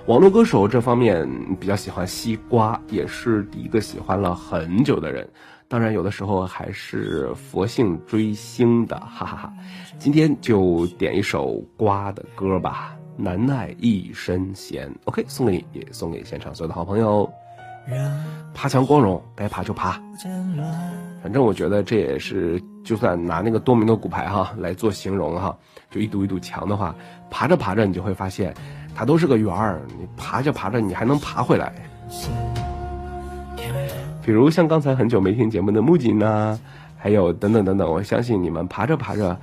[0.07, 1.29] 网络歌手这方面
[1.61, 5.29] 比较喜欢西瓜，也是第一个喜欢了很久的人。”
[5.67, 9.53] 当然，有的时候还是佛性追星的，哈哈哈。
[9.99, 14.89] 今天就点一首瓜的歌吧，《难耐一身闲》。
[15.05, 17.29] OK，送给你，也送给现场所有的好朋友。
[18.55, 20.01] 爬墙光荣，该爬就爬。
[21.23, 25.57] 反正我觉得这也是，就算拿那个多米诺骨牌哈来做形容哈，
[25.91, 26.95] 就一堵一堵墙的话，
[27.31, 28.55] 爬着爬着你就会发现，
[28.95, 29.83] 它都是个圆儿。
[29.99, 31.73] 你爬着爬着，你还能爬回来。
[34.25, 36.59] 比如像刚才很久没听节目的木槿呐，
[36.97, 39.39] 还有等等等等，我相信你们爬着爬着，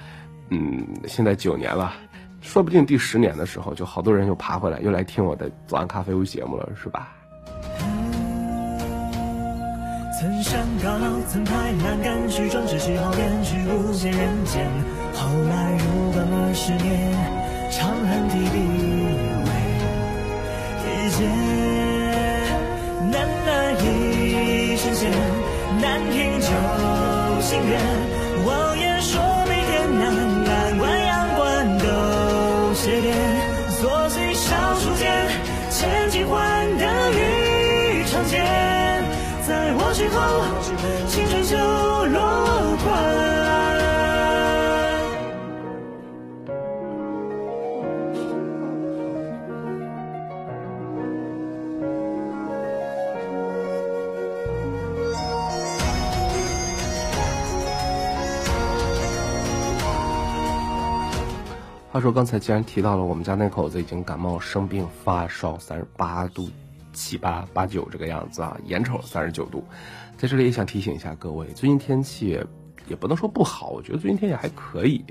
[0.50, 1.94] 嗯，现在九年了，
[2.42, 7.10] 说不定第十年的时候，就好多人又爬回来，又来听我的早安咖啡屋节目了，是吧？
[10.20, 10.90] 曾山高，
[11.28, 11.54] 曾排
[11.84, 14.68] 栏杆，虚装只是好言，去无见人间。
[15.14, 17.41] 后来如隔了十年，
[27.52, 27.78] 心愿。
[28.46, 33.14] 妄言说每天南蓝关阳关都谢天，
[33.72, 35.28] 琐碎小书间，
[35.70, 36.40] 千金换
[36.78, 38.40] 得玉长剑。
[39.46, 40.16] 在我身后，
[61.92, 66.50] 话说刚才既然提到了我们家那口子已经感冒生病发烧三十八度
[66.94, 69.62] 七八八九这个样子啊，眼瞅三十九度，
[70.16, 72.40] 在这里也想提醒一下各位，最近天气
[72.88, 75.04] 也不能说不好，我觉得最近天气还可以，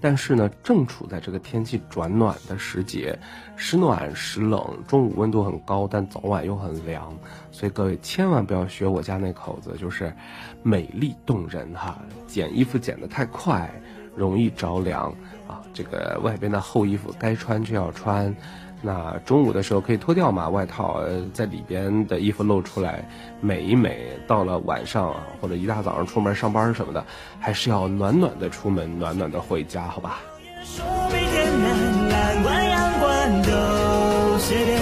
[0.00, 3.18] 但是呢，正处在这个天气转暖的时节，
[3.56, 7.12] 时暖时冷，中午温度很高，但早晚又很凉，
[7.50, 10.14] 所以各位千万不要学我家那口子，就是
[10.62, 13.68] 美丽动人哈，剪衣服剪得太快，
[14.14, 15.12] 容易着凉。
[15.46, 18.34] 啊这个外边的厚衣服该穿就要穿，
[18.80, 21.00] 那中午的时候可以脱掉嘛外套，
[21.32, 23.04] 在里边的衣服露出来
[23.40, 24.08] 美一美。
[24.26, 27.04] 到了晚上啊，或者一大早上出门上班什么的，
[27.40, 30.20] 还是要暖暖的出门，暖暖的回家，好吧？
[30.64, 34.80] 说每天南蓝关阳关都谢遍，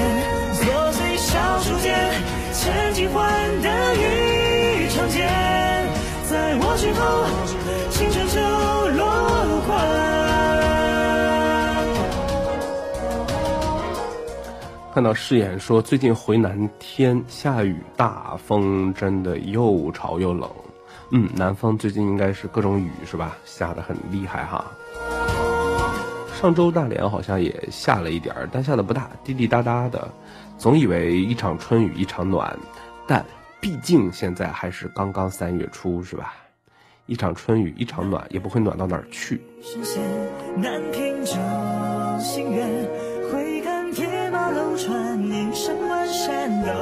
[0.54, 2.12] 琐碎小书间，
[2.52, 3.22] 千金换
[3.62, 5.26] 得一场见。
[6.28, 7.39] 在我身后，
[14.92, 20.50] 看到誓言说最近回南天下雨大风，真的又潮又冷。
[21.12, 23.36] 嗯，南方最近应该是各种雨是吧？
[23.44, 24.64] 下的很厉害哈。
[26.40, 30.08] 上周大连好像也下了一点儿，但下的不大，滴滴答答的。
[30.58, 32.58] 总以为一场春雨一场暖，
[33.06, 33.24] 但
[33.60, 36.34] 毕竟现在还是刚刚三月初是吧？
[37.06, 39.40] 一场春雨一场暖，也不会暖到哪儿去。
[40.56, 41.32] 难平旧
[42.18, 42.68] 心愿，
[44.52, 46.72] 楼船，宁山万山楼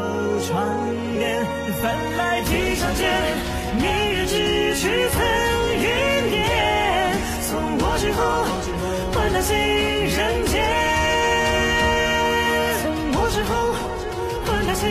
[0.46, 0.64] 窗
[1.16, 1.44] 边，
[1.80, 3.08] 翻来提上间，
[3.76, 5.16] 明日之去曾
[5.76, 5.86] 云
[6.32, 6.40] 烟，
[7.48, 8.18] 从我之后
[9.14, 10.16] 换到新人
[10.46, 10.56] 间，
[12.82, 13.50] 从我之后
[14.46, 14.88] 换到新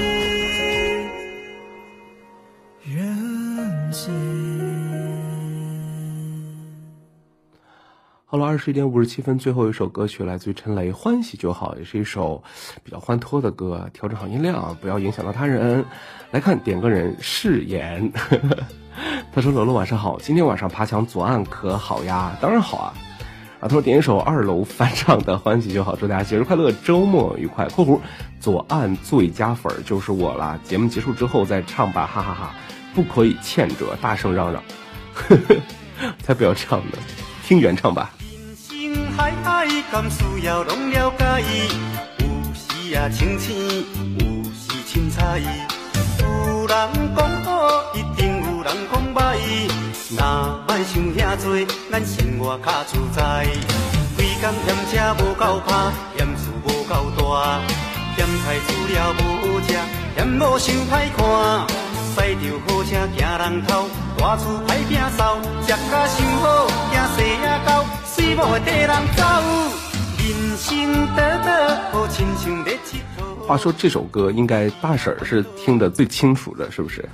[8.30, 12.43] 好了，二十一点五十七分，最后一首歌曲来自于陈雷，《欢喜就好》，也是一首
[12.84, 13.89] 比较欢脱的歌。
[13.93, 15.86] 调整好音量，不要影响到他人。
[16.32, 18.11] 来看点歌人誓言，
[19.32, 22.36] 他说：“楼楼晚上好，今天晚上爬墙左岸可好呀？
[22.41, 22.93] 当然好啊！
[23.61, 27.65] 啊，他说点一首二楼翻唱的《欢喜就好》，祝大家节日快乐，周末愉快。
[27.73, 27.97] （括弧
[28.41, 30.59] 左岸最佳粉就是我啦！
[30.65, 32.53] 节目结束之后再唱吧，哈哈哈
[32.93, 34.61] 不可以欠着，大声嚷嚷，
[36.19, 36.97] 才不要唱呢，
[37.41, 38.11] 听原唱吧。
[39.18, 41.41] 心海海，甘需要拢了解？
[42.20, 43.84] 有时啊清醒，
[44.20, 45.39] 有时凊彩。
[45.39, 46.78] 有人
[47.15, 49.18] 讲好，一定有人讲歹。
[50.11, 50.22] 若
[50.68, 53.47] 歹想遐多，咱生活较自在。
[54.15, 57.59] 规工嫌车无够拍，嫌厝无够大，
[58.15, 59.74] 嫌菜煮了无好食，
[60.15, 61.97] 嫌某想歹看。
[62.18, 63.86] 驶着好车行人头，
[64.18, 69.24] 大厝歹摒扫，食甲伤好，惊细仔狗，水某会缀人走。
[70.18, 73.47] 人生短短，好亲像咧佚佗。
[73.47, 77.07] 话说这首歌应该大婶儿是听得最清楚的，是不是？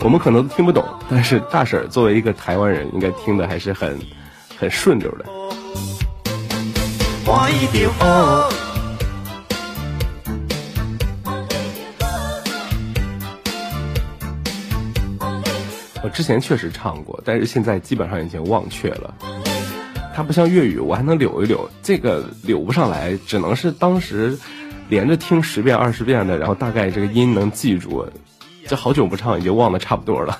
[0.00, 3.98] 我们可能都听不懂，但是大婶儿作为一个台湾人，应该听的还是很
[4.58, 5.24] 很顺溜的。
[7.24, 8.50] 欢喜就好。
[16.04, 19.14] 我之前确实唱过，但是现在基本上已经忘却了。
[20.14, 24.38] 它不像粤语，我还能柳一柳，这个柳不上来，只能是当时
[24.90, 28.06] 连着听十遍、二十遍的，然后大概这个音能记住。
[28.66, 30.38] 这好久不唱，已经忘得差不多了。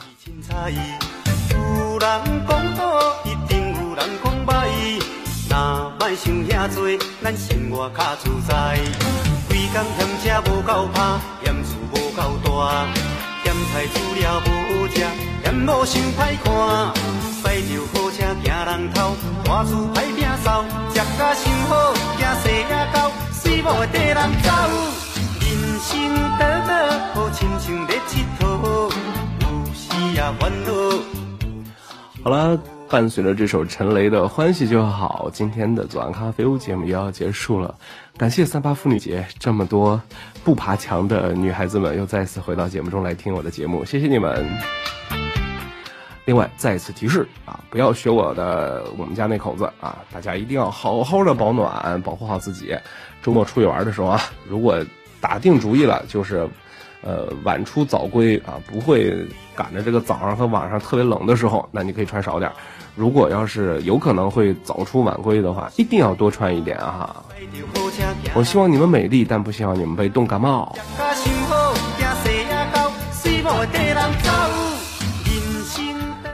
[13.75, 15.03] 菜煮了无食，
[15.43, 16.95] 嫌某想歹看。
[17.43, 22.97] 驶着好车行人头，大厝歹摒扫，食甲想好，惊细仔狗，
[23.33, 24.49] 水某会缀人走。
[25.41, 25.45] 人
[25.81, 25.91] 生
[26.39, 26.71] 短短，
[27.15, 28.93] 好亲像咧佚佗，
[29.41, 29.45] 有
[29.75, 29.83] 时
[30.15, 30.71] 也烦恼。
[32.23, 32.57] 好了，
[32.89, 37.75] 伴随着这首陈雷的《欢喜就好》，今天的左岸咖啡屋节目也要结束了。
[38.17, 40.01] 感谢三八妇女节，这么多
[40.45, 44.47] 不爬墙的女孩子们又再次回到节目中来听我的节目，谢谢你们。
[46.27, 52.77] 另外，再次提示啊，不要学我的我们家那口子啊，大家一定要好好的保暖，保护好自己。
[53.23, 54.79] 周末出去玩的时候啊，如果
[55.21, 56.49] 打定主意了，就是，
[57.05, 59.15] 呃，晚出早归啊，不会
[59.55, 62.51] 赶着这个早上和晚上特别冷的时候，那你可以穿少点。
[62.97, 67.23] 如果要是有可能会早出晚归的话，一定要多穿一点啊！
[68.35, 70.75] 我希望你们美丽，但不希望你们被冻感冒。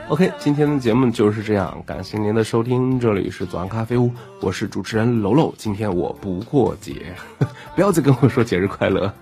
[0.09, 7.15] OK，今天的节目就是这样，感谢您的收听，这里是左岸咖啡屋，我是主持人楼楼，今天我不过节，
[7.75, 9.13] 不要再跟我说节日快乐。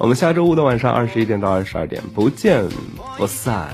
[0.00, 2.66] 我们下周五的晚上二十一点到二十二点不见
[3.18, 3.68] 不散，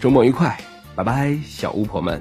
[0.00, 0.58] 周末愉快，
[0.96, 2.20] 拜拜，小巫婆们。